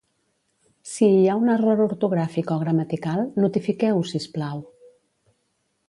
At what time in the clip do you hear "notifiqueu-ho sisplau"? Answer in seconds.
3.45-4.65